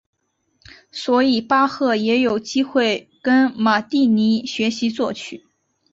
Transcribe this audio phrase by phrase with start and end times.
[0.91, 5.45] 所以巴赫也有机会跟马蒂尼学习作曲。